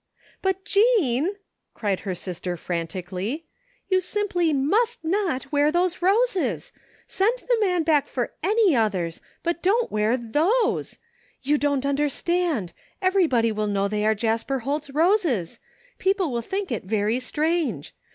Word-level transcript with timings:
"But, 0.41 0.65
Jean," 0.65 1.35
cried 1.75 1.99
her 1.99 2.15
sister 2.15 2.57
frantically," 2.57 3.45
yk>u 3.91 3.99
simply 4.01 4.51
must 4.51 5.03
not 5.03 5.51
wear 5.51 5.71
those 5.71 6.01
roses! 6.01 6.71
Send 7.05 7.37
the 7.47 7.57
man 7.61 7.83
bade 7.83 8.07
215 8.07 8.09
THE 8.09 8.23
FINDmG 8.23 8.25
OF 8.25 8.31
JASPER 8.31 8.35
HOLT 8.41 8.41
for 8.41 8.49
any 8.63 8.75
others, 8.75 9.21
but 9.43 9.61
don't 9.61 9.91
wear 9.91 10.17
those. 10.17 10.97
You 11.43 11.57
don't 11.59 11.85
under 11.85 12.09
stand! 12.09 12.73
Everybody 12.99 13.51
will 13.51 13.67
know 13.67 13.87
those 13.87 14.01
are 14.01 14.15
Jasper 14.15 14.59
Holt's 14.61 14.89
roses. 14.89 15.59
People 15.99 16.31
will 16.31 16.41
think 16.41 16.71
it 16.71 16.81
very 16.83 17.19
strange. 17.19 17.93